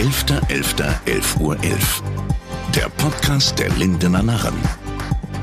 11.11.11 0.00 1.40
Uhr. 1.40 1.62
11. 1.62 2.02
Der 2.74 2.88
Podcast 2.88 3.58
der 3.58 3.68
Lindener 3.68 4.22
Narren. 4.22 4.54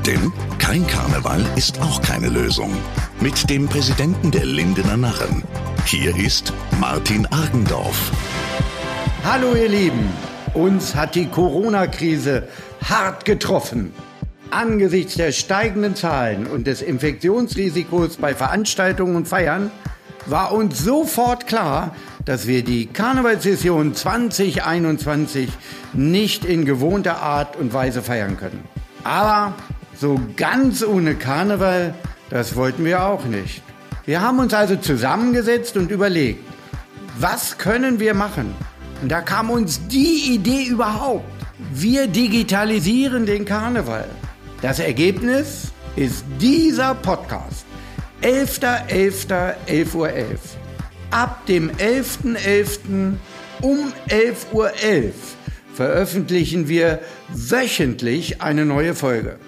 Denn 0.04 0.32
kein 0.58 0.84
Karneval 0.84 1.46
ist 1.54 1.80
auch 1.80 2.02
keine 2.02 2.28
Lösung. 2.28 2.72
Mit 3.20 3.48
dem 3.48 3.68
Präsidenten 3.68 4.32
der 4.32 4.44
Lindener 4.44 4.96
Narren. 4.96 5.44
Hier 5.86 6.16
ist 6.16 6.52
Martin 6.80 7.24
Argendorf. 7.26 8.10
Hallo 9.22 9.54
ihr 9.54 9.68
Lieben, 9.68 10.10
uns 10.54 10.92
hat 10.92 11.14
die 11.14 11.26
Corona-Krise 11.26 12.48
hart 12.82 13.24
getroffen. 13.24 13.92
Angesichts 14.50 15.14
der 15.14 15.30
steigenden 15.30 15.94
Zahlen 15.94 16.48
und 16.48 16.66
des 16.66 16.82
Infektionsrisikos 16.82 18.16
bei 18.16 18.34
Veranstaltungen 18.34 19.14
und 19.14 19.28
Feiern 19.28 19.70
war 20.26 20.52
uns 20.52 20.78
sofort 20.78 21.46
klar, 21.46 21.94
dass 22.24 22.46
wir 22.46 22.62
die 22.62 22.86
Karnevalssession 22.86 23.94
2021 23.94 25.48
nicht 25.92 26.44
in 26.44 26.64
gewohnter 26.64 27.22
Art 27.22 27.56
und 27.56 27.72
Weise 27.72 28.02
feiern 28.02 28.36
können. 28.36 28.64
Aber 29.04 29.54
so 29.96 30.20
ganz 30.36 30.84
ohne 30.84 31.14
Karneval, 31.14 31.94
das 32.30 32.56
wollten 32.56 32.84
wir 32.84 33.04
auch 33.04 33.24
nicht. 33.24 33.62
Wir 34.04 34.20
haben 34.20 34.38
uns 34.38 34.54
also 34.54 34.76
zusammengesetzt 34.76 35.76
und 35.76 35.90
überlegt, 35.90 36.44
was 37.18 37.58
können 37.58 37.98
wir 37.98 38.14
machen? 38.14 38.54
Und 39.02 39.10
da 39.10 39.20
kam 39.20 39.50
uns 39.50 39.86
die 39.88 40.34
Idee 40.34 40.64
überhaupt. 40.64 41.24
Wir 41.72 42.06
digitalisieren 42.06 43.26
den 43.26 43.44
Karneval. 43.44 44.08
Das 44.62 44.78
Ergebnis 44.78 45.72
ist 45.96 46.24
dieser 46.40 46.94
Podcast. 46.94 47.64
11.11.11 48.22 49.94
Uhr. 49.94 50.10
11. 50.10 50.40
Ab 51.10 51.46
dem 51.46 51.70
11.11. 51.70 52.36
.11. 52.36 53.16
um 53.62 53.92
11.11 54.08 54.52
Uhr 54.52 54.72
11 54.82 55.14
veröffentlichen 55.74 56.66
wir 56.66 57.00
wöchentlich 57.28 58.42
eine 58.42 58.64
neue 58.64 58.96
Folge. 58.96 59.38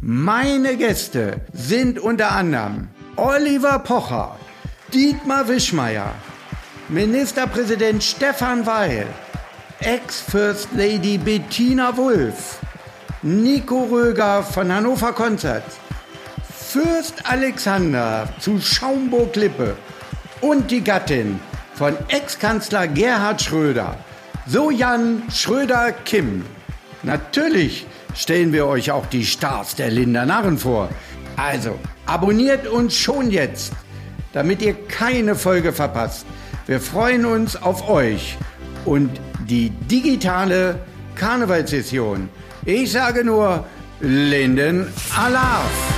Meine 0.00 0.76
Gäste 0.76 1.40
sind 1.52 1.98
unter 1.98 2.30
anderem 2.30 2.88
Oliver 3.16 3.80
Pocher, 3.80 4.38
Dietmar 4.94 5.48
Wischmeier, 5.48 6.14
Ministerpräsident 6.88 8.04
Stefan 8.04 8.64
Weil, 8.66 9.06
Ex-First 9.80 10.68
Lady 10.76 11.18
Bettina 11.18 11.96
Wulff, 11.96 12.60
Nico 13.22 13.82
Röger 13.90 14.44
von 14.44 14.72
Hannover 14.72 15.12
Konzert, 15.12 15.64
Fürst 16.68 17.24
Alexander 17.24 18.28
zu 18.40 18.60
Schaumburg-Lippe 18.60 19.74
und 20.42 20.70
die 20.70 20.84
Gattin 20.84 21.40
von 21.72 21.96
Ex-Kanzler 22.08 22.88
Gerhard 22.88 23.40
Schröder, 23.40 23.96
so 24.46 24.70
Jan 24.70 25.22
Schröder-Kim. 25.32 26.44
Natürlich 27.02 27.86
stellen 28.14 28.52
wir 28.52 28.66
euch 28.66 28.90
auch 28.90 29.06
die 29.06 29.24
Stars 29.24 29.76
der 29.76 29.90
Linder 29.90 30.26
Narren 30.26 30.58
vor. 30.58 30.90
Also, 31.38 31.78
abonniert 32.04 32.66
uns 32.66 32.94
schon 32.94 33.30
jetzt, 33.30 33.72
damit 34.34 34.60
ihr 34.60 34.74
keine 34.88 35.36
Folge 35.36 35.72
verpasst. 35.72 36.26
Wir 36.66 36.82
freuen 36.82 37.24
uns 37.24 37.56
auf 37.56 37.88
euch 37.88 38.36
und 38.84 39.18
die 39.46 39.70
digitale 39.70 40.78
Karnevalssession. 41.14 42.28
Ich 42.66 42.92
sage 42.92 43.24
nur 43.24 43.64
Linden 44.00 44.92
Alarv. 45.16 45.97